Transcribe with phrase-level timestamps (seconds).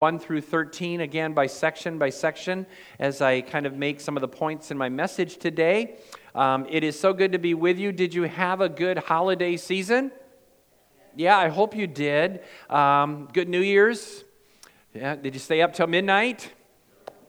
[0.00, 2.64] 1 through 13, again, by section by section,
[2.98, 5.98] as I kind of make some of the points in my message today.
[6.34, 7.92] Um, it is so good to be with you.
[7.92, 10.10] Did you have a good holiday season?
[11.14, 12.40] Yeah, I hope you did.
[12.70, 14.24] Um, good New Year's.
[14.94, 16.50] Yeah, did you stay up till midnight?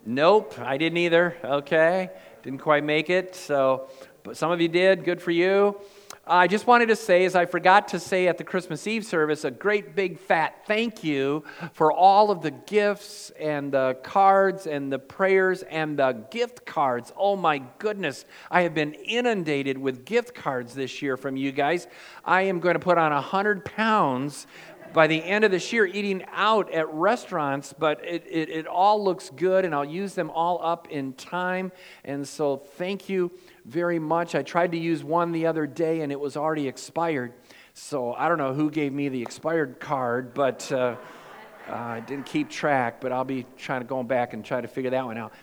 [0.06, 1.36] Nope, I didn't either.
[1.44, 2.10] Okay,
[2.42, 3.36] didn't quite make it.
[3.36, 3.90] So,
[4.24, 5.04] but some of you did.
[5.04, 5.78] Good for you.
[6.34, 9.44] I just wanted to say, as I forgot to say at the Christmas Eve service,
[9.44, 11.44] a great big fat thank you
[11.74, 17.12] for all of the gifts and the cards and the prayers and the gift cards.
[17.18, 21.88] Oh my goodness, I have been inundated with gift cards this year from you guys.
[22.24, 24.48] I am going to put on 100 pounds
[24.94, 29.04] by the end of this year eating out at restaurants, but it, it, it, all
[29.04, 31.72] looks good, and I'll use them all up in time.
[32.04, 33.32] And so, thank you
[33.66, 34.36] very much.
[34.36, 37.34] I tried to use one the other day, and it was already expired.
[37.74, 40.96] So, I don't know who gave me the expired card, but uh,
[41.70, 44.68] uh, I didn't keep track, but I'll be trying to go back and try to
[44.68, 45.34] figure that one out.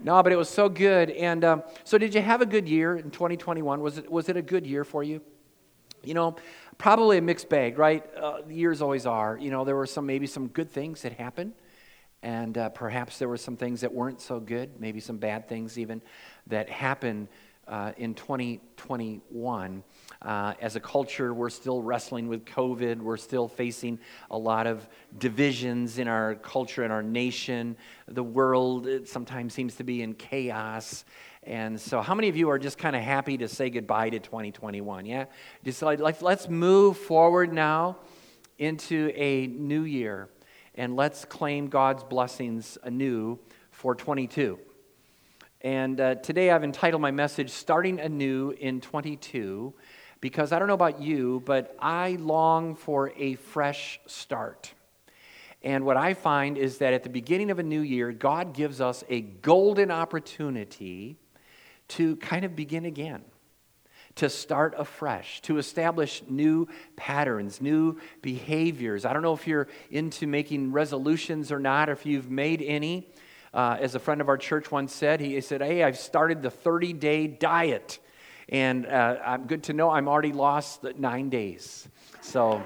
[0.00, 1.10] No, but it was so good.
[1.10, 3.80] And um, so, did you have a good year in 2021?
[3.80, 5.20] Was it, was it a good year for you?
[6.06, 6.36] You know,
[6.78, 8.04] probably a mixed bag, right?
[8.16, 9.36] Uh, years always are.
[9.36, 11.52] You know, there were some maybe some good things that happened,
[12.22, 15.78] and uh, perhaps there were some things that weren't so good, maybe some bad things
[15.78, 16.00] even
[16.46, 17.26] that happened
[17.66, 19.82] uh, in 2021.
[20.22, 22.98] Uh, as a culture, we're still wrestling with COVID.
[22.98, 23.98] We're still facing
[24.30, 27.76] a lot of divisions in our culture and our nation.
[28.06, 31.04] The world sometimes seems to be in chaos.
[31.46, 34.18] And so, how many of you are just kind of happy to say goodbye to
[34.18, 35.06] 2021?
[35.06, 35.26] Yeah?
[35.64, 37.98] Just like, like, let's move forward now
[38.58, 40.28] into a new year
[40.74, 43.38] and let's claim God's blessings anew
[43.70, 44.58] for 22.
[45.60, 49.72] And uh, today I've entitled my message Starting Anew in 22
[50.20, 54.74] because I don't know about you, but I long for a fresh start.
[55.62, 58.80] And what I find is that at the beginning of a new year, God gives
[58.80, 61.18] us a golden opportunity
[61.88, 63.22] to kind of begin again,
[64.16, 66.66] to start afresh, to establish new
[66.96, 69.04] patterns, new behaviors.
[69.04, 73.08] I don't know if you're into making resolutions or not, or if you've made any.
[73.54, 76.50] Uh, as a friend of our church once said, he said, Hey, I've started the
[76.50, 77.98] 30 day diet.
[78.48, 81.88] And uh, I'm good to know I'm already lost nine days.
[82.20, 82.62] So,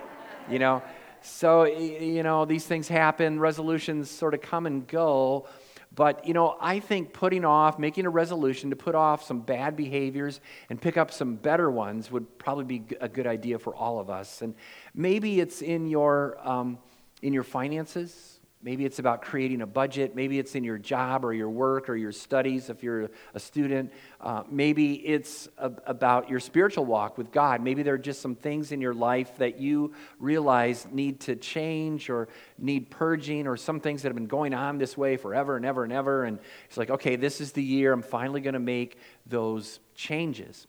[0.50, 0.82] you know,
[1.22, 5.46] so, you know, these things happen, resolutions sort of come and go.
[5.94, 9.76] But, you know, I think putting off, making a resolution to put off some bad
[9.76, 13.98] behaviors and pick up some better ones would probably be a good idea for all
[13.98, 14.40] of us.
[14.42, 14.54] And
[14.94, 16.78] maybe it's in your, um,
[17.22, 18.39] in your finances.
[18.62, 20.14] Maybe it's about creating a budget.
[20.14, 23.90] Maybe it's in your job or your work or your studies if you're a student.
[24.20, 27.62] Uh, maybe it's a, about your spiritual walk with God.
[27.62, 32.10] Maybe there are just some things in your life that you realize need to change
[32.10, 32.28] or
[32.58, 35.82] need purging or some things that have been going on this way forever and ever
[35.84, 36.24] and ever.
[36.24, 37.94] And it's like, okay, this is the year.
[37.94, 40.66] I'm finally going to make those changes.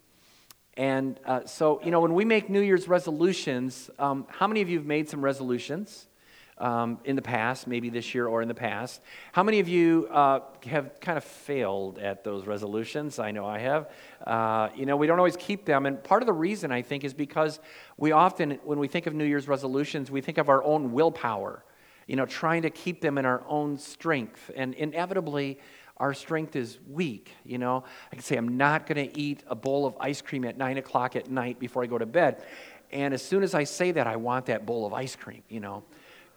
[0.78, 4.70] And uh, so, you know, when we make New Year's resolutions, um, how many of
[4.70, 6.08] you have made some resolutions?
[6.62, 9.02] Um, in the past, maybe this year or in the past.
[9.32, 13.18] How many of you uh, have kind of failed at those resolutions?
[13.18, 13.90] I know I have.
[14.26, 15.88] Uh, you know, we don't always keep them.
[15.88, 17.60] And part of the reason, I think, is because
[17.98, 21.66] we often, when we think of New Year's resolutions, we think of our own willpower,
[22.06, 24.52] you know, trying to keep them in our own strength.
[24.56, 25.58] And inevitably,
[25.98, 27.32] our strength is weak.
[27.44, 30.46] You know, I can say, I'm not going to eat a bowl of ice cream
[30.46, 32.44] at 9 o'clock at night before I go to bed.
[32.92, 35.60] And as soon as I say that, I want that bowl of ice cream, you
[35.60, 35.84] know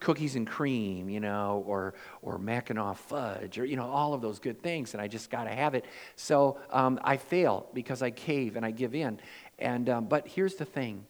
[0.01, 4.39] cookies and cream, you know, or, or Mackinac fudge, or, you know, all of those
[4.39, 5.85] good things, and I just got to have it.
[6.17, 9.21] So um, I fail because I cave and I give in.
[9.59, 11.07] And, um, but here's the thing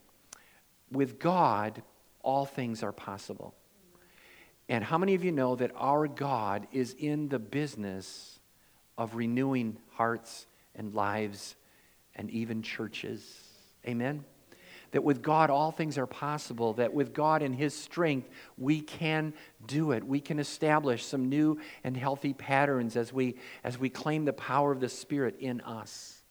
[0.90, 1.82] with God,
[2.22, 3.54] all things are possible.
[4.68, 8.38] And how many of you know that our God is in the business
[8.96, 11.56] of renewing hearts and lives
[12.16, 13.22] and even churches?
[13.86, 14.24] Amen?
[14.94, 19.34] That with God all things are possible, that with God and His strength we can
[19.66, 20.04] do it.
[20.04, 23.34] We can establish some new and healthy patterns as we,
[23.64, 26.22] as we claim the power of the Spirit in us.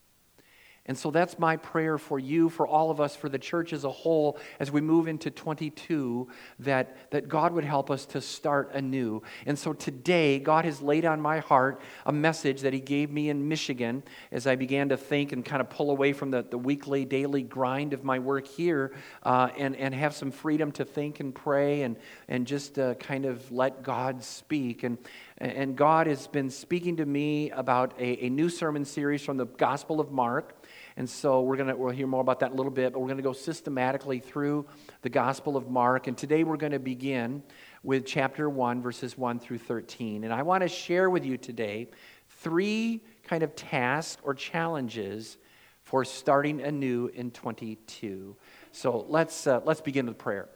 [0.86, 3.86] And so that's my prayer for you, for all of us, for the church as
[3.86, 6.28] a whole, as we move into 22,
[6.60, 9.24] that, that God would help us to start anew.
[9.46, 13.30] And so today, God has laid on my heart a message that He gave me
[13.30, 16.58] in Michigan as I began to think and kind of pull away from the, the
[16.58, 18.94] weekly, daily grind of my work here
[19.24, 21.96] uh, and, and have some freedom to think and pray and,
[22.28, 24.84] and just uh, kind of let God speak.
[24.84, 24.98] And,
[25.38, 29.46] and God has been speaking to me about a, a new sermon series from the
[29.46, 30.56] Gospel of Mark.
[30.96, 33.00] And so we're going to we'll hear more about that in a little bit, but
[33.00, 34.66] we're going to go systematically through
[35.02, 36.08] the Gospel of Mark.
[36.08, 37.42] And today we're going to begin
[37.82, 40.24] with chapter 1, verses 1 through 13.
[40.24, 41.90] And I want to share with you today
[42.30, 45.38] three kind of tasks or challenges
[45.84, 48.36] for starting anew in 22.
[48.72, 50.48] So let's, uh, let's begin with prayer.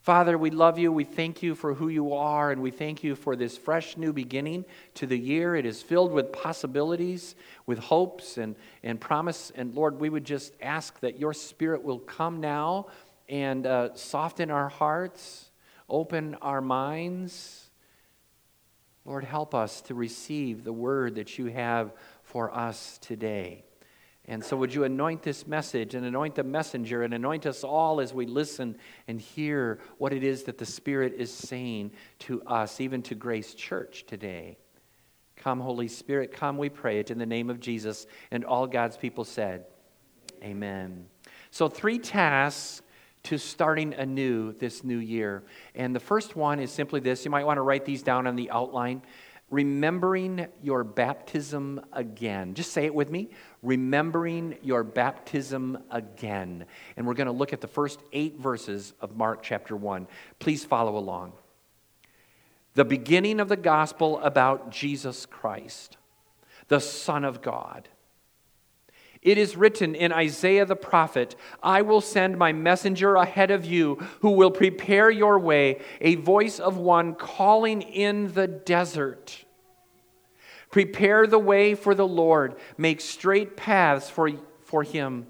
[0.00, 0.90] Father, we love you.
[0.90, 4.14] We thank you for who you are, and we thank you for this fresh new
[4.14, 4.64] beginning
[4.94, 5.54] to the year.
[5.54, 7.34] It is filled with possibilities,
[7.66, 9.52] with hopes and, and promise.
[9.54, 12.86] And Lord, we would just ask that your spirit will come now
[13.28, 15.50] and uh, soften our hearts,
[15.86, 17.68] open our minds.
[19.04, 21.92] Lord, help us to receive the word that you have
[22.22, 23.64] for us today.
[24.30, 28.00] And so, would you anoint this message and anoint the messenger and anoint us all
[28.00, 28.76] as we listen
[29.08, 31.90] and hear what it is that the Spirit is saying
[32.20, 34.56] to us, even to Grace Church today?
[35.34, 38.06] Come, Holy Spirit, come, we pray it in the name of Jesus.
[38.30, 39.64] And all God's people said,
[40.44, 41.06] Amen.
[41.50, 42.82] So, three tasks
[43.24, 45.42] to starting anew this new year.
[45.74, 48.36] And the first one is simply this you might want to write these down on
[48.36, 49.02] the outline
[49.50, 52.54] remembering your baptism again.
[52.54, 53.30] Just say it with me
[53.62, 56.64] remembering your baptism again.
[56.96, 60.06] And we're going to look at the first eight verses of Mark chapter 1.
[60.38, 61.32] Please follow along.
[62.74, 65.96] The beginning of the gospel about Jesus Christ,
[66.68, 67.88] the Son of God.
[69.22, 73.96] It is written in Isaiah the prophet, I will send my messenger ahead of you
[74.20, 79.44] who will prepare your way, a voice of one calling in the desert.
[80.70, 84.30] Prepare the way for the Lord, make straight paths for,
[84.62, 85.26] for him.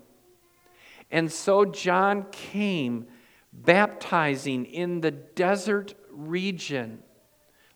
[1.10, 3.08] And so John came
[3.52, 7.02] baptizing in the desert region.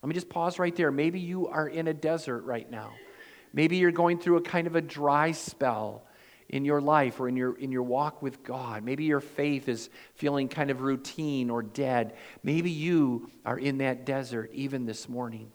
[0.02, 0.93] Let me just pause right there.
[0.93, 2.93] Maybe you are in a desert right now.
[3.54, 6.04] Maybe you're going through a kind of a dry spell
[6.48, 8.84] in your life or in your, in your walk with God.
[8.84, 12.14] Maybe your faith is feeling kind of routine or dead.
[12.42, 15.52] Maybe you are in that desert even this morning.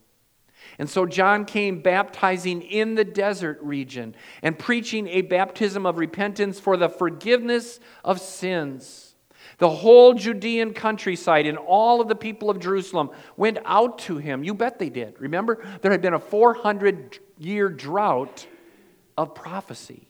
[0.77, 6.59] And so John came baptizing in the desert region and preaching a baptism of repentance
[6.59, 9.15] for the forgiveness of sins.
[9.57, 14.43] The whole Judean countryside and all of the people of Jerusalem went out to him.
[14.43, 15.19] You bet they did.
[15.19, 18.45] Remember, there had been a 400 year drought
[19.18, 20.07] of prophecy.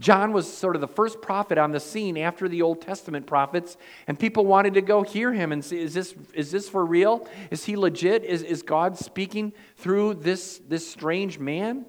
[0.00, 3.76] John was sort of the first prophet on the scene after the Old Testament prophets,
[4.08, 7.28] and people wanted to go hear him and say, Is this, is this for real?
[7.50, 8.24] Is he legit?
[8.24, 11.86] Is, is God speaking through this, this strange man?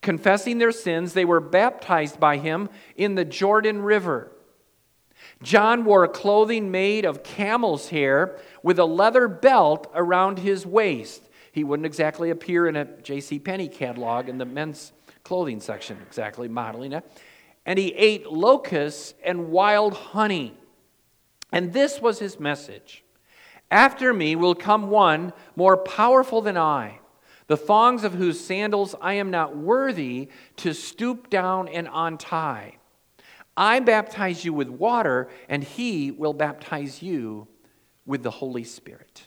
[0.00, 4.30] Confessing their sins, they were baptized by him in the Jordan River.
[5.42, 11.23] John wore clothing made of camel's hair with a leather belt around his waist.
[11.54, 13.38] He wouldn't exactly appear in a J.C.
[13.38, 14.90] Penney catalog in the men's
[15.22, 17.08] clothing section, exactly modeling it.
[17.64, 20.56] And he ate locusts and wild honey.
[21.52, 23.04] And this was his message
[23.70, 26.98] After me will come one more powerful than I,
[27.46, 32.78] the thongs of whose sandals I am not worthy to stoop down and untie.
[33.56, 37.46] I baptize you with water, and he will baptize you
[38.04, 39.23] with the Holy Spirit.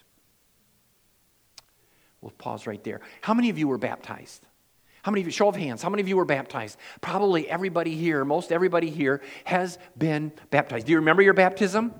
[2.22, 3.02] We'll pause right there.
[3.22, 4.46] How many of you were baptized?
[5.04, 6.78] How many of you, show of hands, how many of you were baptized?
[7.00, 10.88] Probably everybody here, most everybody here has been baptized.
[10.88, 11.94] Do you remember your baptism?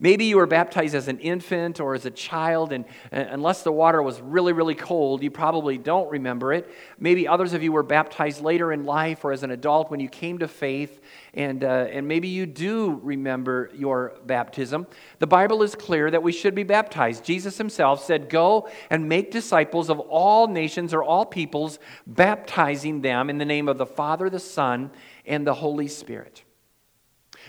[0.00, 4.00] Maybe you were baptized as an infant or as a child, and unless the water
[4.00, 6.70] was really, really cold, you probably don't remember it.
[7.00, 10.08] Maybe others of you were baptized later in life or as an adult when you
[10.08, 11.00] came to faith,
[11.34, 14.86] and, uh, and maybe you do remember your baptism.
[15.18, 17.24] The Bible is clear that we should be baptized.
[17.24, 23.30] Jesus himself said, Go and make disciples of all nations or all peoples, baptizing them
[23.30, 24.92] in the name of the Father, the Son,
[25.26, 26.44] and the Holy Spirit.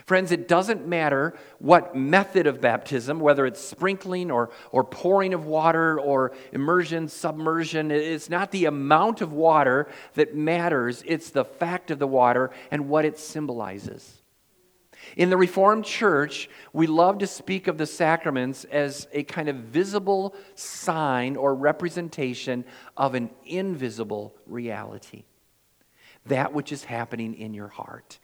[0.09, 5.45] Friends, it doesn't matter what method of baptism, whether it's sprinkling or, or pouring of
[5.45, 11.91] water or immersion, submersion, it's not the amount of water that matters, it's the fact
[11.91, 14.23] of the water and what it symbolizes.
[15.15, 19.57] In the Reformed Church, we love to speak of the sacraments as a kind of
[19.57, 22.65] visible sign or representation
[22.97, 25.25] of an invisible reality.
[26.25, 28.17] That which is happening in your heart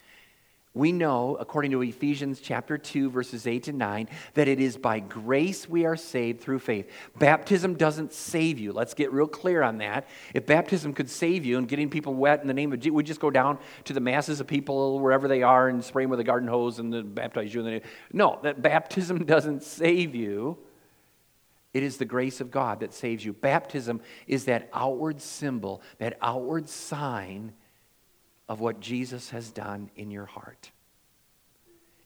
[0.75, 4.99] we know, according to Ephesians chapter 2, verses 8 to 9, that it is by
[4.99, 6.91] grace we are saved through faith.
[7.17, 8.73] Baptism doesn't save you.
[8.73, 10.05] Let's get real clear on that.
[10.33, 13.03] If baptism could save you and getting people wet in the name of Jesus, we
[13.03, 16.19] just go down to the masses of people wherever they are and spray them with
[16.19, 17.61] a garden hose and then baptize you.
[17.61, 17.81] in the name.
[18.11, 20.57] no, that baptism doesn't save you.
[21.73, 23.31] It is the grace of God that saves you.
[23.31, 27.53] Baptism is that outward symbol, that outward sign
[28.47, 30.71] of what Jesus has done in your heart.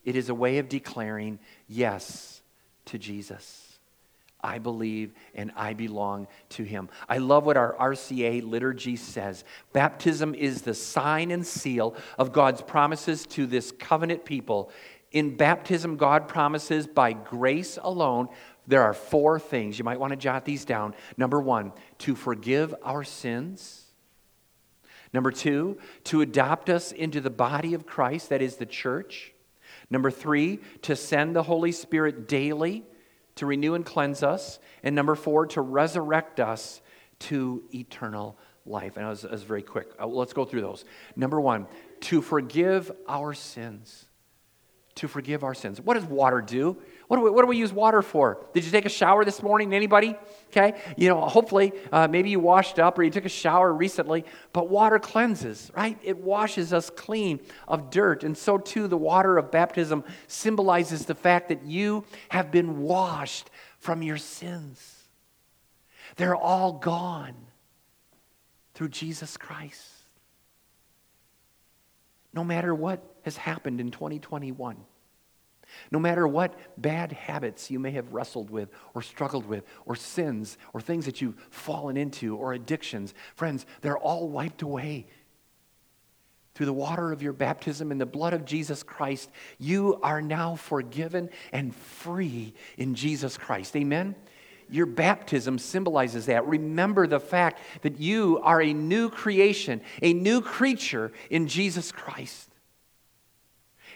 [0.05, 2.41] It is a way of declaring yes
[2.85, 3.65] to Jesus.
[4.41, 6.89] I believe and I belong to him.
[7.09, 9.43] I love what our RCA liturgy says.
[9.73, 14.71] Baptism is the sign and seal of God's promises to this covenant people.
[15.11, 18.29] In baptism, God promises by grace alone.
[18.67, 19.77] There are four things.
[19.77, 20.93] You might want to jot these down.
[21.17, 23.88] Number one, to forgive our sins.
[25.13, 29.33] Number two, to adopt us into the body of Christ, that is the church.
[29.89, 32.83] Number three, to send the Holy Spirit daily
[33.35, 34.59] to renew and cleanse us.
[34.83, 36.81] And number four, to resurrect us
[37.19, 38.97] to eternal life.
[38.97, 39.87] And I was, I was very quick.
[39.99, 40.85] Uh, let's go through those.
[41.15, 41.65] Number one,
[42.01, 44.05] to forgive our sins
[44.99, 45.79] to forgive our sins.
[45.79, 46.77] What does water do?
[47.09, 48.37] What do we, what do we use water for?
[48.53, 49.73] Did you take a shower this morning?
[49.73, 50.15] Anybody?
[50.51, 50.79] Okay.
[50.95, 54.69] You know, hopefully, uh, maybe you washed up or you took a shower recently, but
[54.69, 55.97] water cleanses, right?
[56.03, 58.23] It washes us clean of dirt.
[58.23, 63.49] And so, too, the water of baptism symbolizes the fact that you have been washed
[63.79, 65.07] from your sins.
[66.15, 67.33] They're all gone
[68.75, 69.89] through Jesus Christ.
[72.35, 74.77] No matter what has happened in 2021.
[75.91, 80.57] No matter what bad habits you may have wrestled with or struggled with, or sins,
[80.73, 85.07] or things that you've fallen into, or addictions, friends, they're all wiped away.
[86.55, 90.55] Through the water of your baptism and the blood of Jesus Christ, you are now
[90.55, 93.75] forgiven and free in Jesus Christ.
[93.77, 94.15] Amen?
[94.69, 96.45] Your baptism symbolizes that.
[96.45, 102.48] Remember the fact that you are a new creation, a new creature in Jesus Christ.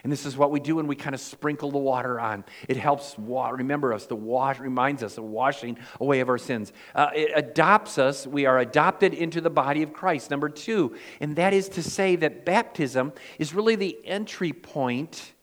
[0.03, 2.43] And this is what we do when we kind of sprinkle the water on.
[2.67, 6.73] It helps wa- remember us, the wash reminds us of washing away of our sins.
[6.93, 8.27] Uh, it adopts us.
[8.27, 10.29] We are adopted into the body of Christ.
[10.29, 15.33] Number two, and that is to say that baptism is really the entry point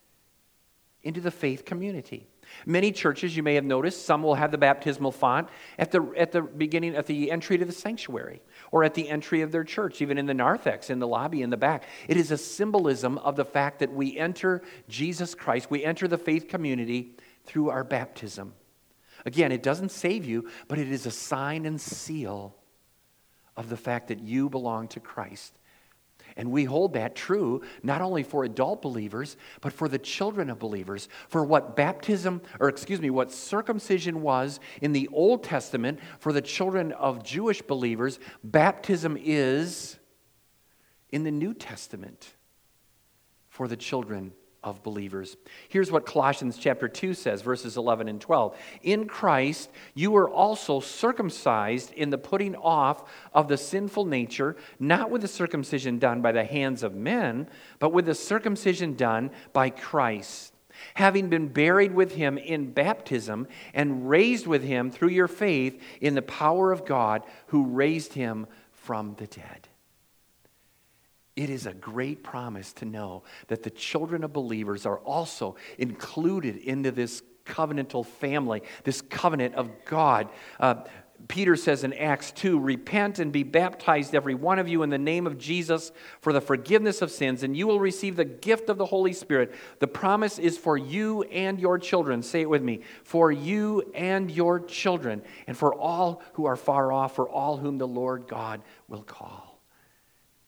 [1.02, 2.26] into the faith community.
[2.66, 5.48] Many churches, you may have noticed, some will have the baptismal font
[5.78, 9.42] at the, at the beginning, at the entry to the sanctuary, or at the entry
[9.42, 11.84] of their church, even in the narthex, in the lobby, in the back.
[12.08, 16.18] It is a symbolism of the fact that we enter Jesus Christ, we enter the
[16.18, 18.54] faith community through our baptism.
[19.26, 22.56] Again, it doesn't save you, but it is a sign and seal
[23.56, 25.52] of the fact that you belong to Christ.
[26.36, 30.58] And we hold that true not only for adult believers, but for the children of
[30.58, 31.08] believers.
[31.28, 36.42] For what baptism, or excuse me, what circumcision was in the Old Testament for the
[36.42, 39.98] children of Jewish believers, baptism is
[41.10, 42.34] in the New Testament
[43.48, 45.36] for the children of believers.
[45.68, 48.56] Here's what Colossians chapter 2 says, verses 11 and 12.
[48.82, 55.10] In Christ, you were also circumcised in the putting off of the sinful nature, not
[55.10, 57.48] with the circumcision done by the hands of men,
[57.78, 60.54] but with the circumcision done by Christ.
[60.94, 66.14] Having been buried with him in baptism and raised with him through your faith in
[66.14, 69.68] the power of God who raised him from the dead.
[71.36, 76.56] It is a great promise to know that the children of believers are also included
[76.56, 80.28] into this covenantal family, this covenant of God.
[80.58, 80.84] Uh,
[81.28, 84.98] Peter says in Acts 2 Repent and be baptized, every one of you, in the
[84.98, 88.78] name of Jesus for the forgiveness of sins, and you will receive the gift of
[88.78, 89.54] the Holy Spirit.
[89.80, 92.22] The promise is for you and your children.
[92.22, 96.90] Say it with me for you and your children, and for all who are far
[96.90, 99.49] off, for all whom the Lord God will call.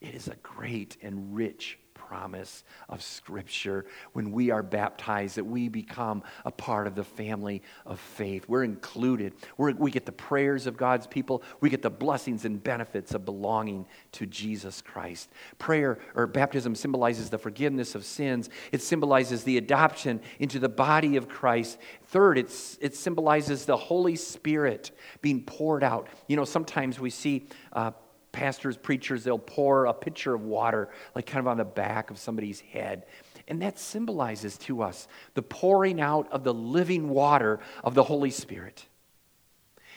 [0.02, 5.68] It is a great and rich promise of Scripture when we are baptized that we
[5.68, 8.44] become a part of the family of faith.
[8.48, 9.32] We're included.
[9.56, 13.24] We're, we get the prayers of God's people, we get the blessings and benefits of
[13.24, 15.30] belonging to Jesus Christ.
[15.58, 21.16] Prayer or baptism symbolizes the forgiveness of sins, it symbolizes the adoption into the body
[21.16, 21.78] of Christ.
[22.06, 24.90] Third, it's, it symbolizes the Holy Spirit
[25.20, 26.08] being poured out.
[26.26, 27.92] You know, sometimes we see uh,
[28.32, 32.18] pastors, preachers, they'll pour a pitcher of water, like kind of on the back of
[32.18, 33.06] somebody's head.
[33.46, 38.30] And that symbolizes to us the pouring out of the living water of the Holy
[38.30, 38.86] Spirit.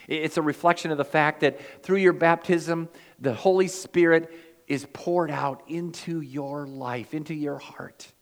[0.08, 2.88] It's a reflection of the fact that through your baptism,
[3.18, 4.32] the Holy Spirit
[4.66, 8.12] is poured out into your life, into your heart.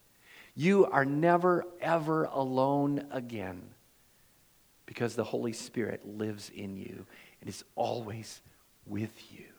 [0.55, 3.63] You are never, ever alone again
[4.87, 7.07] because the Holy Spirit lives in you
[7.41, 8.41] and is always
[8.87, 9.54] with you.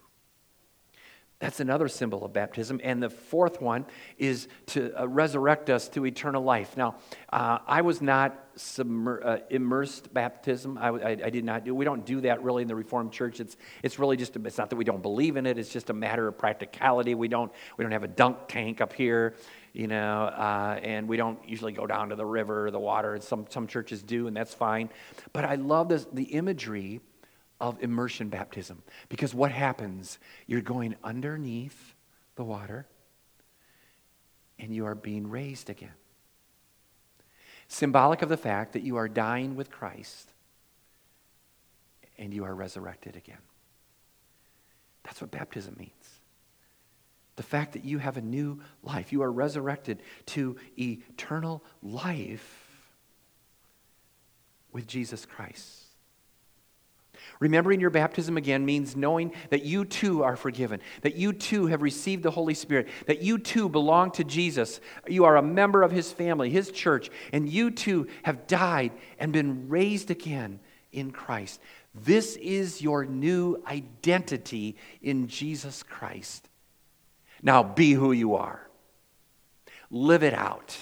[1.39, 2.79] That's another symbol of baptism.
[2.81, 3.85] And the fourth one
[4.17, 6.77] is to uh, resurrect us to eternal life.
[6.77, 6.95] Now,
[7.31, 10.77] uh, I was not submer- uh, immersed baptism.
[10.77, 11.75] I, I, I, did not do.
[11.75, 13.41] We don't do that really in the Reformed Church.
[13.41, 14.37] It's it's really just.
[14.37, 15.57] It's not that we don't believe in it.
[15.57, 17.15] It's just a matter of practicality.
[17.15, 19.35] We don't we don't have a dunk tank up here,
[19.73, 23.19] you know, uh, and we don't usually go down to the river or the water.
[23.19, 24.89] Some some churches do, and that's fine.
[25.33, 27.01] But I love this, the imagery
[27.59, 28.81] of immersion baptism.
[29.09, 30.19] Because what happens?
[30.47, 31.93] You're going underneath
[32.35, 32.85] the water
[34.59, 35.93] and you are being raised again.
[37.67, 40.31] Symbolic of the fact that you are dying with Christ
[42.17, 43.41] and you are resurrected again.
[45.03, 45.91] That's what baptism means.
[47.35, 52.69] The fact that you have a new life, you are resurrected to eternal life
[54.71, 55.84] with Jesus Christ.
[57.39, 61.81] Remembering your baptism again means knowing that you too are forgiven, that you too have
[61.81, 64.79] received the Holy Spirit, that you too belong to Jesus.
[65.07, 69.33] You are a member of his family, his church, and you too have died and
[69.33, 70.59] been raised again
[70.91, 71.59] in Christ.
[71.93, 76.47] This is your new identity in Jesus Christ.
[77.41, 78.65] Now be who you are,
[79.91, 80.77] live it out,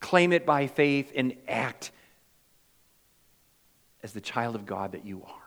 [0.00, 1.90] claim it by faith, and act
[4.02, 5.43] as the child of God that you are.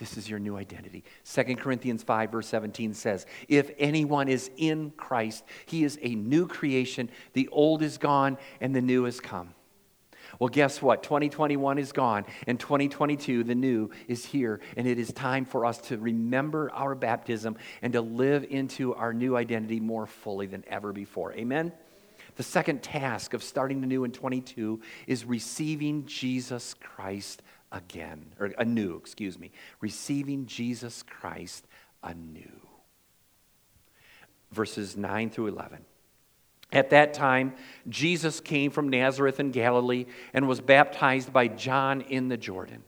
[0.00, 1.04] This is your new identity.
[1.30, 6.46] 2 Corinthians 5, verse 17 says, If anyone is in Christ, he is a new
[6.46, 7.10] creation.
[7.34, 9.54] The old is gone and the new has come.
[10.38, 11.02] Well, guess what?
[11.02, 14.60] 2021 is gone, and 2022, the new, is here.
[14.76, 19.12] And it is time for us to remember our baptism and to live into our
[19.12, 21.34] new identity more fully than ever before.
[21.34, 21.72] Amen?
[22.36, 28.52] The second task of starting the new in 22 is receiving Jesus Christ again, or
[28.58, 29.50] anew, excuse me,
[29.80, 31.66] receiving Jesus Christ
[32.02, 32.60] anew.
[34.52, 35.84] Verses 9 through 11.
[36.72, 37.54] At that time,
[37.88, 42.84] Jesus came from Nazareth in Galilee and was baptized by John in the Jordan.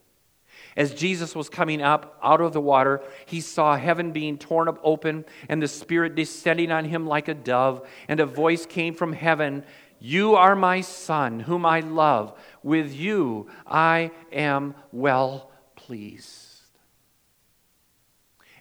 [0.76, 4.78] As Jesus was coming up out of the water, he saw heaven being torn up
[4.82, 9.12] open and the Spirit descending on him like a dove, and a voice came from
[9.12, 9.64] heaven
[10.04, 12.36] you are my son, whom I love.
[12.64, 16.48] With you I am well pleased.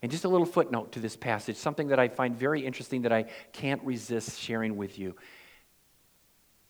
[0.03, 3.11] And just a little footnote to this passage, something that I find very interesting that
[3.11, 3.23] I
[3.53, 5.15] can't resist sharing with you.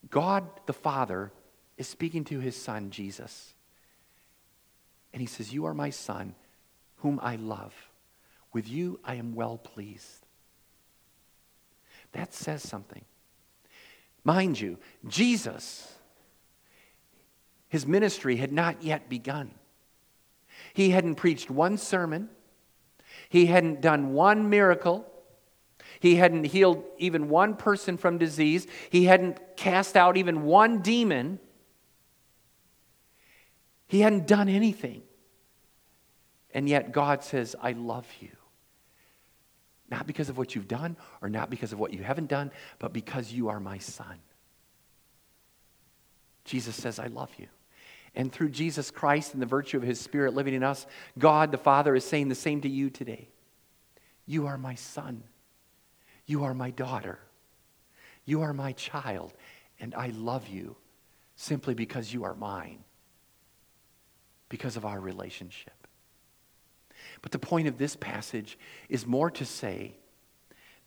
[0.09, 1.33] God the Father
[1.77, 3.53] is speaking to his son, Jesus.
[5.11, 6.33] And he says, You are my son,
[6.97, 7.73] whom I love.
[8.53, 10.25] With you I am well pleased.
[12.13, 13.03] That says something.
[14.23, 15.91] Mind you, Jesus,
[17.67, 19.51] his ministry had not yet begun.
[20.73, 22.29] He hadn't preached one sermon,
[23.29, 25.07] he hadn't done one miracle.
[25.99, 28.65] He hadn't healed even one person from disease.
[28.89, 31.39] He hadn't cast out even one demon.
[33.87, 35.03] He hadn't done anything.
[36.53, 38.29] And yet God says, I love you.
[39.91, 42.49] Not because of what you've done or not because of what you haven't done,
[42.79, 44.15] but because you are my son.
[46.45, 47.47] Jesus says, I love you.
[48.15, 50.87] And through Jesus Christ and the virtue of his Spirit living in us,
[51.19, 53.27] God the Father is saying the same to you today.
[54.25, 55.23] You are my son.
[56.25, 57.19] You are my daughter.
[58.25, 59.33] You are my child.
[59.79, 60.77] And I love you
[61.35, 62.83] simply because you are mine,
[64.47, 65.80] because of our relationship.
[67.21, 68.57] But the point of this passage
[68.89, 69.95] is more to say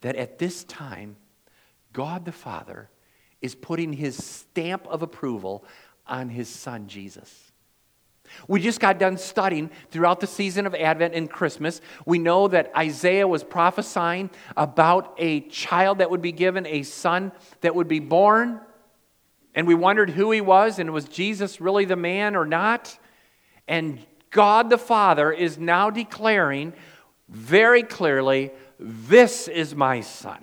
[0.00, 1.16] that at this time,
[1.92, 2.90] God the Father
[3.40, 5.64] is putting his stamp of approval
[6.06, 7.52] on his son Jesus.
[8.48, 11.80] We just got done studying throughout the season of Advent and Christmas.
[12.06, 17.32] We know that Isaiah was prophesying about a child that would be given, a son
[17.60, 18.60] that would be born.
[19.54, 22.98] And we wondered who he was, and was Jesus really the man or not?
[23.68, 26.74] And God the Father is now declaring
[27.28, 30.42] very clearly, This is my Son.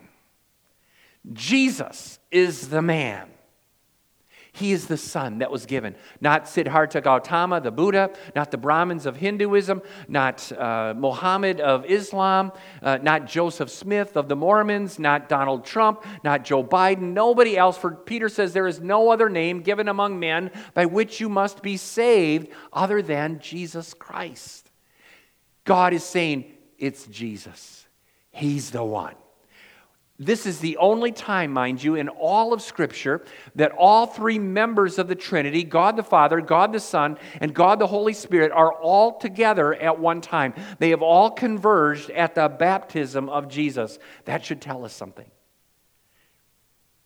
[1.31, 3.29] Jesus is the man.
[4.53, 5.95] He is the son that was given.
[6.19, 12.51] Not Siddhartha Gautama, the Buddha, not the Brahmins of Hinduism, not uh, Mohammed of Islam,
[12.83, 17.77] uh, not Joseph Smith of the Mormons, not Donald Trump, not Joe Biden, nobody else.
[17.77, 21.61] For Peter says there is no other name given among men by which you must
[21.61, 24.69] be saved other than Jesus Christ.
[25.63, 27.87] God is saying, it's Jesus.
[28.31, 29.15] He's the one.
[30.19, 34.99] This is the only time, mind you, in all of Scripture that all three members
[34.99, 38.71] of the Trinity, God the Father, God the Son, and God the Holy Spirit, are
[38.71, 40.53] all together at one time.
[40.77, 43.97] They have all converged at the baptism of Jesus.
[44.25, 45.29] That should tell us something.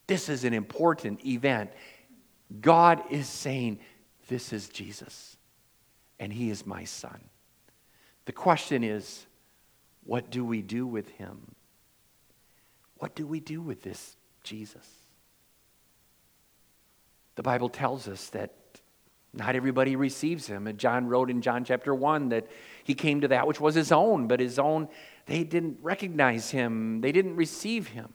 [0.08, 1.72] This is an important event.
[2.60, 3.80] God is saying,
[4.28, 5.38] This is Jesus,
[6.20, 7.22] and He is my Son.
[8.26, 9.26] The question is,
[10.04, 11.56] what do we do with Him?
[12.97, 14.88] What do we do with this Jesus?
[17.36, 18.51] The Bible tells us that
[19.36, 20.67] not everybody receives him.
[20.67, 22.47] And John wrote in John chapter 1 that
[22.84, 24.88] he came to that which was his own, but his own,
[25.25, 28.13] they didn't recognize him, they didn't receive him.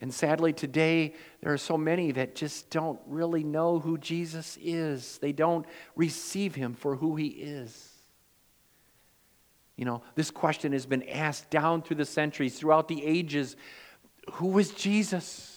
[0.00, 5.18] And sadly, today, there are so many that just don't really know who Jesus is.
[5.18, 7.97] They don't receive him for who he is.
[9.78, 13.54] You know, this question has been asked down through the centuries, throughout the ages.
[14.32, 15.54] Who was Jesus?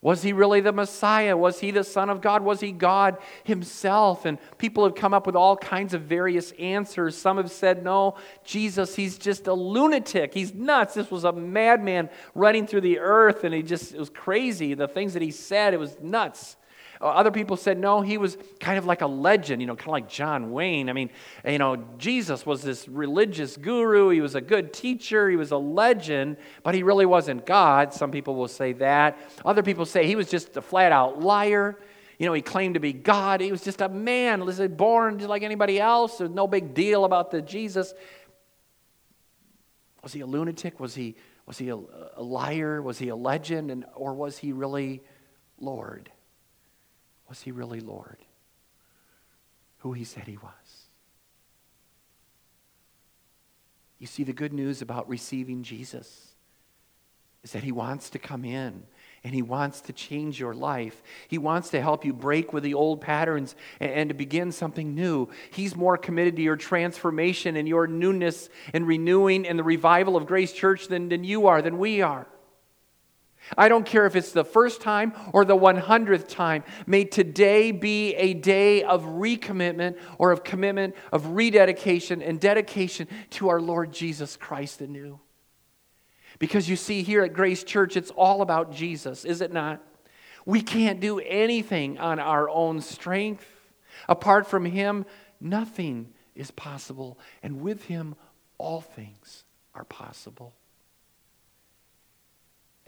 [0.00, 1.36] Was he really the Messiah?
[1.36, 2.44] Was he the Son of God?
[2.44, 4.26] Was he God himself?
[4.26, 7.16] And people have come up with all kinds of various answers.
[7.16, 10.34] Some have said, no, Jesus, he's just a lunatic.
[10.34, 10.94] He's nuts.
[10.94, 14.74] This was a madman running through the earth, and he just, it was crazy.
[14.74, 16.56] The things that he said, it was nuts.
[17.00, 19.88] Uh, other people said, no, he was kind of like a legend, you know, kind
[19.88, 20.88] of like John Wayne.
[20.88, 21.10] I mean,
[21.46, 24.08] you know, Jesus was this religious guru.
[24.08, 25.30] He was a good teacher.
[25.30, 27.94] He was a legend, but he really wasn't God.
[27.94, 29.18] Some people will say that.
[29.44, 31.78] Other people say he was just a flat out liar.
[32.18, 33.40] You know, he claimed to be God.
[33.40, 34.44] He was just a man,
[34.76, 36.18] born just like anybody else.
[36.18, 37.94] There's no big deal about the Jesus.
[40.02, 40.80] Was he a lunatic?
[40.80, 41.14] Was he,
[41.46, 42.82] was he a, a liar?
[42.82, 43.70] Was he a legend?
[43.70, 45.00] And, or was he really
[45.60, 46.10] Lord?
[47.28, 48.18] Was he really Lord?
[49.78, 50.52] Who he said he was?
[53.98, 56.28] You see, the good news about receiving Jesus
[57.42, 58.84] is that he wants to come in
[59.24, 61.02] and he wants to change your life.
[61.26, 64.94] He wants to help you break with the old patterns and, and, to begin something
[64.94, 65.28] new.
[65.50, 70.26] He's more committed to your transformation and your newness and renewing and the revival of
[70.26, 72.28] Grace Church than, than you are, than we are.
[73.56, 76.64] I don't care if it's the first time or the 100th time.
[76.86, 83.48] May today be a day of recommitment or of commitment, of rededication and dedication to
[83.48, 85.20] our Lord Jesus Christ anew.
[86.38, 89.82] Because you see, here at Grace Church, it's all about Jesus, is it not?
[90.46, 93.46] We can't do anything on our own strength.
[94.08, 95.04] Apart from Him,
[95.40, 97.18] nothing is possible.
[97.42, 98.14] And with Him,
[98.56, 100.54] all things are possible.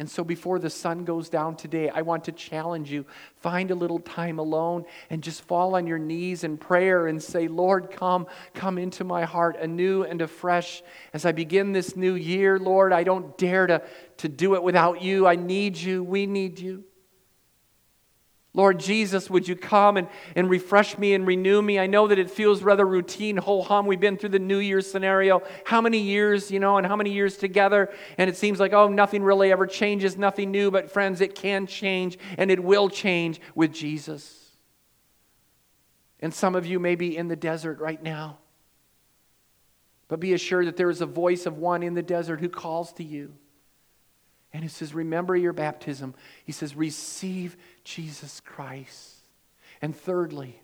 [0.00, 3.04] And so, before the sun goes down today, I want to challenge you
[3.36, 7.48] find a little time alone and just fall on your knees in prayer and say,
[7.48, 10.82] Lord, come, come into my heart anew and afresh.
[11.12, 13.82] As I begin this new year, Lord, I don't dare to,
[14.16, 15.26] to do it without you.
[15.26, 16.02] I need you.
[16.02, 16.82] We need you.
[18.52, 21.78] Lord Jesus, would you come and, and refresh me and renew me?
[21.78, 23.86] I know that it feels rather routine, ho hum.
[23.86, 25.42] We've been through the New Year scenario.
[25.64, 27.92] How many years, you know, and how many years together?
[28.18, 30.72] And it seems like, oh, nothing really ever changes, nothing new.
[30.72, 34.36] But friends, it can change and it will change with Jesus.
[36.18, 38.38] And some of you may be in the desert right now.
[40.08, 42.92] But be assured that there is a voice of one in the desert who calls
[42.94, 43.32] to you.
[44.52, 46.14] And he says, Remember your baptism.
[46.44, 49.16] He says, Receive Jesus Christ.
[49.82, 50.60] And thirdly,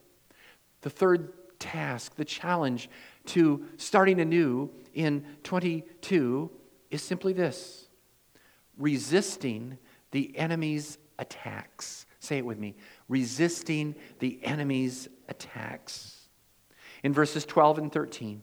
[0.82, 2.90] the third task, the challenge
[3.26, 6.50] to starting anew in 22
[6.90, 7.88] is simply this
[8.78, 9.78] resisting
[10.10, 12.06] the enemy's attacks.
[12.20, 12.76] Say it with me
[13.08, 16.28] resisting the enemy's attacks.
[17.02, 18.42] In verses 12 and 13,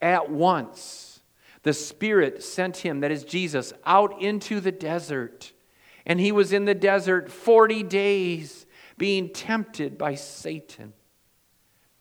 [0.00, 1.20] at once,
[1.62, 5.52] the Spirit sent him, that is Jesus, out into the desert.
[6.06, 8.66] And he was in the desert 40 days
[8.98, 10.92] being tempted by Satan.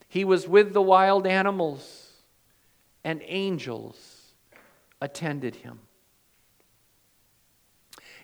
[0.08, 2.12] He was with the wild animals,
[3.04, 4.34] and angels
[5.00, 5.80] attended him.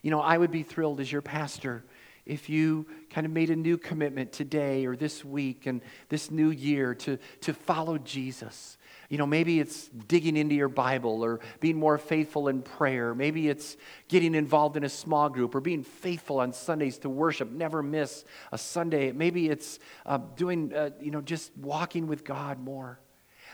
[0.01, 1.83] You know, I would be thrilled as your pastor
[2.25, 6.49] if you kind of made a new commitment today or this week and this new
[6.49, 8.77] year to, to follow Jesus.
[9.09, 13.13] You know, maybe it's digging into your Bible or being more faithful in prayer.
[13.13, 17.51] Maybe it's getting involved in a small group or being faithful on Sundays to worship.
[17.51, 19.11] Never miss a Sunday.
[19.11, 22.99] Maybe it's uh, doing, uh, you know, just walking with God more.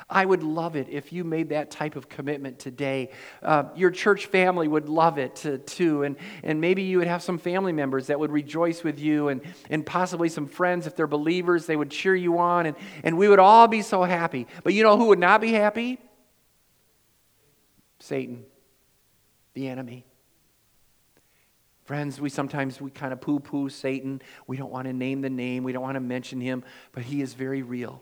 [0.09, 3.09] I would love it if you made that type of commitment today.
[3.41, 6.03] Uh, your church family would love it to, too.
[6.03, 9.41] And, and maybe you would have some family members that would rejoice with you, and,
[9.69, 13.27] and possibly some friends, if they're believers, they would cheer you on, and, and we
[13.27, 14.47] would all be so happy.
[14.63, 15.99] But you know who would not be happy?
[17.99, 18.45] Satan,
[19.53, 20.05] the enemy.
[21.83, 24.21] Friends, we sometimes we kind of poo-poo Satan.
[24.47, 25.63] We don't want to name the name.
[25.63, 28.01] We don't want to mention him, but he is very real.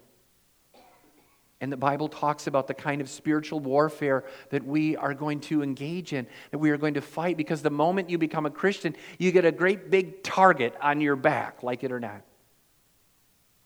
[1.62, 5.62] And the Bible talks about the kind of spiritual warfare that we are going to
[5.62, 8.96] engage in, that we are going to fight, because the moment you become a Christian,
[9.18, 12.22] you get a great big target on your back, like it or not.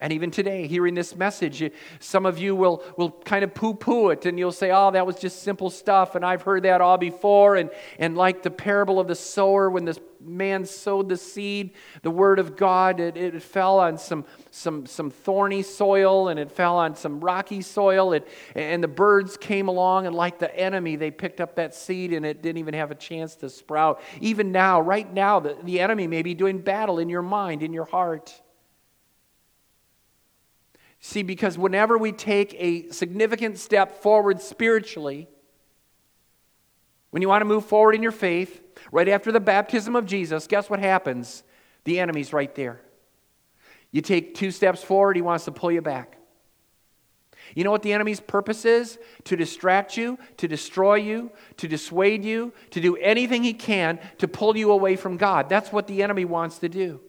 [0.04, 4.10] And even today, hearing this message, some of you will, will kind of poo poo
[4.10, 6.16] it and you'll say, oh, that was just simple stuff.
[6.16, 7.56] And I've heard that all before.
[7.56, 12.12] And, and like the parable of the sower, when this man sowed the seed, the
[12.12, 16.76] word of God, it, it fell on some, some, some thorny soil and it fell
[16.76, 18.12] on some rocky soil.
[18.12, 22.12] It, and the birds came along, and like the enemy, they picked up that seed
[22.12, 24.02] and it didn't even have a chance to sprout.
[24.20, 27.72] Even now, right now, the, the enemy may be doing battle in your mind, in
[27.72, 28.38] your heart.
[31.06, 35.28] See, because whenever we take a significant step forward spiritually,
[37.10, 40.48] when you want to move forward in your faith, right after the baptism of Jesus,
[40.48, 41.44] guess what happens?
[41.84, 42.80] The enemy's right there.
[43.92, 46.16] You take two steps forward, he wants to pull you back.
[47.54, 48.98] You know what the enemy's purpose is?
[49.26, 54.28] To distract you, to destroy you, to dissuade you, to do anything he can to
[54.30, 55.50] pull you away from God.
[55.50, 57.02] That's what the enemy wants to do.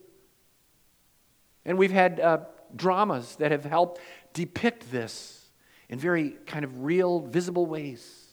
[1.64, 2.38] And we've had uh,
[2.76, 4.00] dramas that have helped
[4.32, 5.48] depict this
[5.88, 8.26] in very kind of real, visible ways.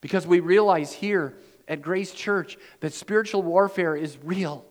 [0.00, 1.34] Because we realize here
[1.66, 4.64] at Grace Church that spiritual warfare is real.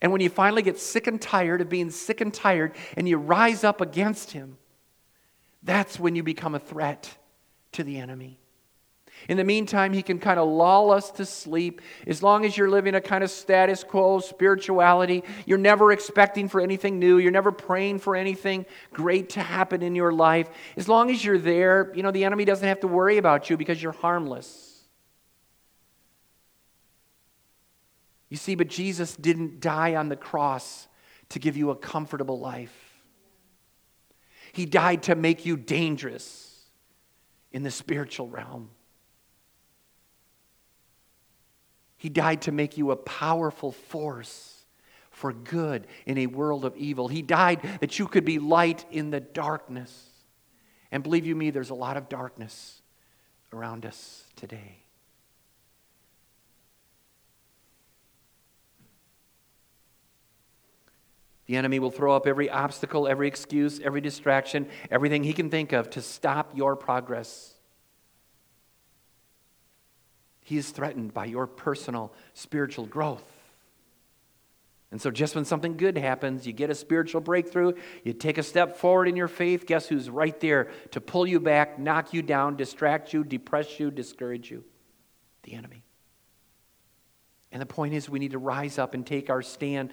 [0.00, 3.16] And when you finally get sick and tired of being sick and tired and you
[3.16, 4.58] rise up against him,
[5.62, 7.16] that's when you become a threat
[7.72, 8.41] to the enemy.
[9.28, 11.80] In the meantime, he can kind of lull us to sleep.
[12.06, 16.60] As long as you're living a kind of status quo spirituality, you're never expecting for
[16.60, 20.48] anything new, you're never praying for anything great to happen in your life.
[20.76, 23.56] As long as you're there, you know, the enemy doesn't have to worry about you
[23.56, 24.72] because you're harmless.
[28.28, 30.88] You see, but Jesus didn't die on the cross
[31.28, 32.74] to give you a comfortable life.
[34.52, 36.64] He died to make you dangerous
[37.52, 38.70] in the spiritual realm.
[42.02, 44.64] He died to make you a powerful force
[45.12, 47.06] for good in a world of evil.
[47.06, 50.10] He died that you could be light in the darkness.
[50.90, 52.82] And believe you me, there's a lot of darkness
[53.52, 54.78] around us today.
[61.46, 65.70] The enemy will throw up every obstacle, every excuse, every distraction, everything he can think
[65.70, 67.54] of to stop your progress.
[70.42, 73.24] He is threatened by your personal spiritual growth.
[74.90, 77.72] And so, just when something good happens, you get a spiritual breakthrough,
[78.04, 81.40] you take a step forward in your faith, guess who's right there to pull you
[81.40, 84.64] back, knock you down, distract you, depress you, discourage you?
[85.44, 85.82] The enemy.
[87.52, 89.92] And the point is, we need to rise up and take our stand.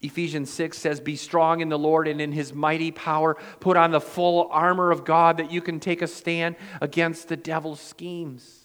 [0.00, 3.36] Ephesians 6 says, Be strong in the Lord and in his mighty power.
[3.60, 7.36] Put on the full armor of God that you can take a stand against the
[7.36, 8.59] devil's schemes.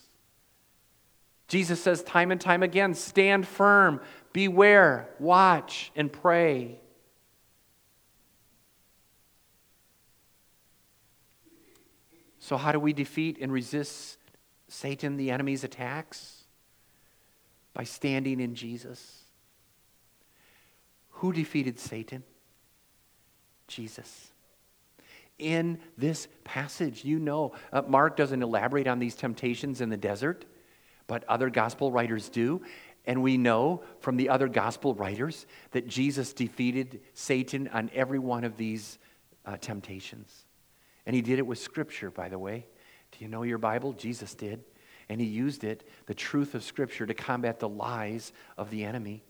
[1.47, 4.01] Jesus says time and time again stand firm,
[4.33, 6.79] beware, watch, and pray.
[12.39, 14.17] So, how do we defeat and resist
[14.67, 16.43] Satan, the enemy's attacks?
[17.73, 19.23] By standing in Jesus.
[21.09, 22.23] Who defeated Satan?
[23.67, 24.31] Jesus.
[25.37, 30.45] In this passage, you know, uh, Mark doesn't elaborate on these temptations in the desert
[31.07, 32.61] but other gospel writers do.
[33.05, 38.43] And we know from the other gospel writers that Jesus defeated Satan on every one
[38.43, 38.97] of these
[39.45, 40.45] uh, temptations.
[41.05, 42.65] And he did it with Scripture, by the way.
[43.11, 43.93] Do you know your Bible?
[43.93, 44.63] Jesus did.
[45.07, 49.23] And he used it, the truth of Scripture, to combat the lies of the enemy.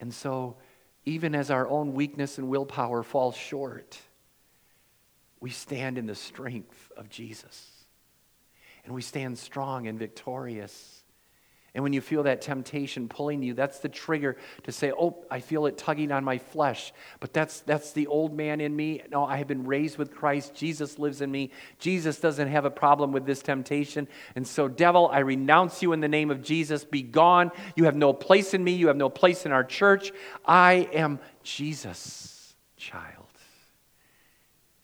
[0.00, 0.56] And so,
[1.04, 3.98] even as our own weakness and willpower falls short,
[5.40, 7.75] we stand in the strength of Jesus
[8.86, 11.02] and we stand strong and victorious.
[11.74, 15.40] And when you feel that temptation pulling you, that's the trigger to say, Oh, I
[15.40, 16.90] feel it tugging on my flesh.
[17.20, 19.02] But that's, that's the old man in me.
[19.10, 20.54] No, I have been raised with Christ.
[20.54, 21.50] Jesus lives in me.
[21.78, 24.08] Jesus doesn't have a problem with this temptation.
[24.34, 26.82] And so, devil, I renounce you in the name of Jesus.
[26.82, 27.50] Be gone.
[27.74, 28.72] You have no place in me.
[28.72, 30.12] You have no place in our church.
[30.46, 33.15] I am Jesus' child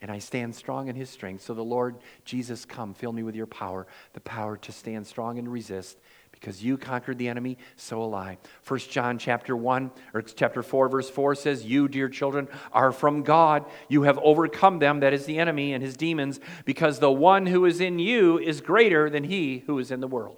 [0.02, 1.44] and I stand strong in his strength.
[1.44, 5.38] So the Lord Jesus, come, fill me with your power, the power to stand strong
[5.38, 5.96] and resist
[6.32, 8.38] because you conquered the enemy, so will I.
[8.66, 13.22] 1 John chapter 1 or chapter 4 verse 4 says, "You dear children are from
[13.22, 13.64] God.
[13.88, 17.64] You have overcome them that is the enemy and his demons, because the one who
[17.64, 20.36] is in you is greater than he who is in the world."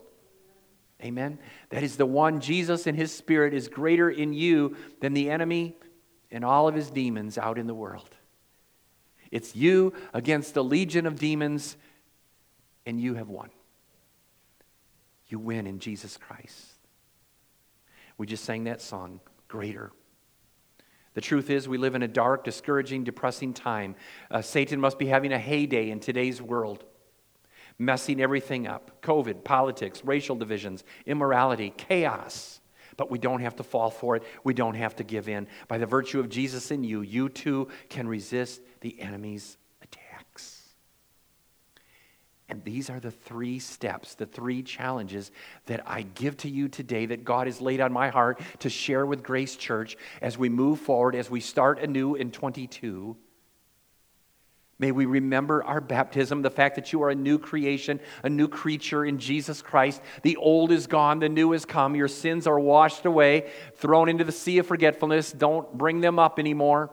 [1.02, 1.38] Amen.
[1.70, 5.76] That is the one Jesus and his spirit is greater in you than the enemy
[6.30, 8.16] and all of his demons out in the world.
[9.34, 11.76] It's you against a legion of demons
[12.86, 13.50] and you have won
[15.34, 16.74] you win in Jesus Christ.
[18.18, 19.18] We just sang that song,
[19.48, 19.90] Greater.
[21.14, 23.96] The truth is, we live in a dark, discouraging, depressing time.
[24.30, 26.84] Uh, Satan must be having a heyday in today's world,
[27.78, 32.60] messing everything up COVID, politics, racial divisions, immorality, chaos.
[32.96, 34.22] But we don't have to fall for it.
[34.44, 35.48] We don't have to give in.
[35.66, 40.60] By the virtue of Jesus in you, you too can resist the enemy's attacks.
[42.50, 45.30] and these are the three steps, the three challenges
[45.64, 49.06] that I give to you today that God has laid on my heart to share
[49.06, 53.16] with Grace Church as we move forward, as we start anew in 22.
[54.78, 58.48] May we remember our baptism, the fact that you are a new creation, a new
[58.48, 60.02] creature in Jesus Christ.
[60.20, 61.96] The old is gone, the new has come.
[61.96, 65.32] Your sins are washed away, thrown into the sea of forgetfulness.
[65.32, 66.90] Don't bring them up anymore.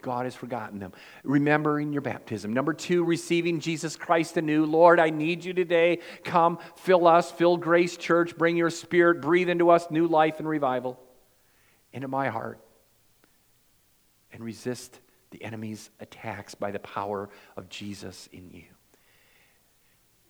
[0.00, 0.92] God has forgotten them.
[1.24, 2.52] Remembering your baptism.
[2.52, 4.64] Number two, receiving Jesus Christ anew.
[4.64, 5.98] Lord, I need you today.
[6.22, 10.48] Come, fill us, fill Grace Church, bring your spirit, breathe into us new life and
[10.48, 10.98] revival
[11.92, 12.60] into my heart,
[14.32, 18.64] and resist the enemy's attacks by the power of Jesus in you.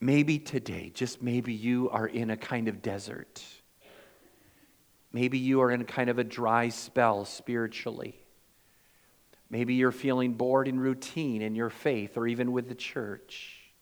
[0.00, 3.44] Maybe today, just maybe you are in a kind of desert.
[5.12, 8.14] Maybe you are in kind of a dry spell spiritually.
[9.50, 13.72] Maybe you're feeling bored in routine in your faith or even with the church.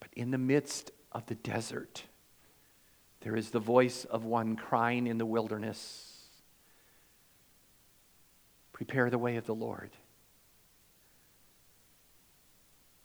[0.00, 2.04] But in the midst of the desert,
[3.20, 6.10] there is the voice of one crying in the wilderness
[8.74, 9.92] Prepare the way of the Lord.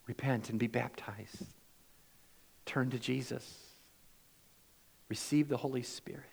[0.08, 1.46] Repent and be baptized.
[2.66, 3.56] Turn to Jesus.
[5.08, 6.24] Receive the Holy Spirit.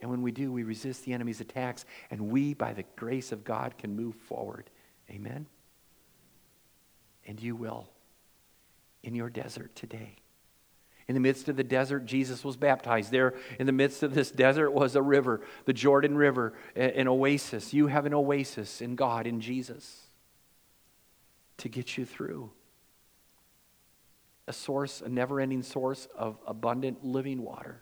[0.00, 3.44] And when we do, we resist the enemy's attacks, and we, by the grace of
[3.44, 4.70] God, can move forward.
[5.10, 5.46] Amen?
[7.26, 7.88] And you will
[9.02, 10.16] in your desert today.
[11.08, 13.10] In the midst of the desert, Jesus was baptized.
[13.10, 17.72] There, in the midst of this desert, was a river, the Jordan River, an oasis.
[17.72, 20.02] You have an oasis in God, in Jesus,
[21.56, 22.50] to get you through.
[24.46, 27.80] A source, a never ending source of abundant living water.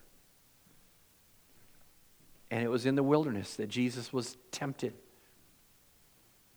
[2.49, 4.93] And it was in the wilderness that Jesus was tempted,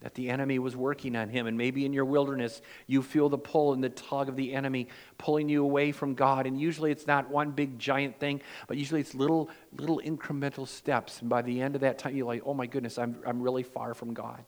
[0.00, 1.46] that the enemy was working on him.
[1.46, 4.88] And maybe in your wilderness, you feel the pull and the tug of the enemy
[5.18, 6.46] pulling you away from God.
[6.46, 11.20] And usually it's not one big giant thing, but usually it's little, little incremental steps.
[11.20, 13.64] And by the end of that time, you're like, oh my goodness, I'm, I'm really
[13.64, 14.44] far from God.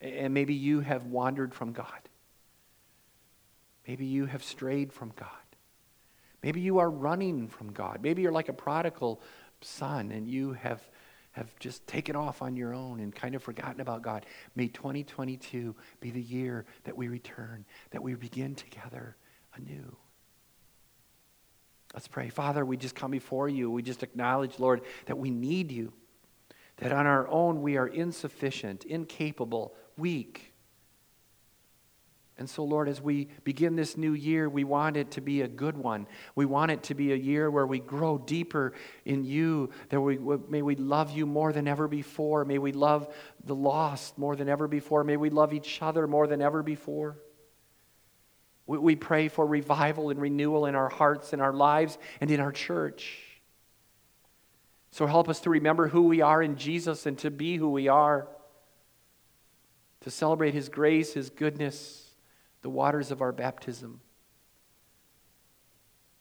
[0.00, 2.08] And maybe you have wandered from God.
[3.86, 5.28] Maybe you have strayed from God.
[6.42, 8.00] Maybe you are running from God.
[8.02, 9.22] Maybe you're like a prodigal
[9.64, 10.88] son and you have
[11.34, 14.24] have just taken off on your own and kind of forgotten about God.
[14.54, 19.16] May 2022 be the year that we return, that we begin together
[19.56, 19.96] anew.
[21.92, 22.28] Let's pray.
[22.28, 23.68] Father, we just come before you.
[23.68, 25.92] We just acknowledge, Lord, that we need you,
[26.76, 30.53] that on our own we are insufficient, incapable, weak.
[32.36, 35.48] And so, Lord, as we begin this new year, we want it to be a
[35.48, 36.08] good one.
[36.34, 38.72] We want it to be a year where we grow deeper
[39.04, 40.18] in you, that we
[40.48, 42.44] may we love you more than ever before.
[42.44, 45.04] May we love the lost more than ever before.
[45.04, 47.18] May we love each other more than ever before.
[48.66, 52.40] We, we pray for revival and renewal in our hearts, in our lives, and in
[52.40, 53.16] our church.
[54.90, 57.86] So help us to remember who we are in Jesus and to be who we
[57.86, 58.26] are,
[60.00, 62.03] to celebrate his grace, his goodness
[62.64, 64.00] the waters of our baptism.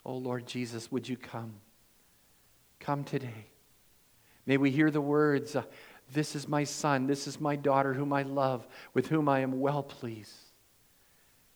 [0.05, 1.53] Oh Lord Jesus, would you come?
[2.81, 3.45] Come today.
[4.45, 5.63] May we hear the words, uh,
[6.11, 9.61] This is my son, this is my daughter, whom I love, with whom I am
[9.61, 10.35] well pleased.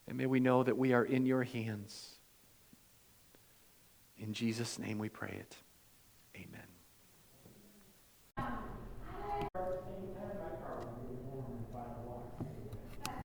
[0.07, 2.11] And may we know that we are in your hands.
[4.17, 5.57] In Jesus' name we pray it.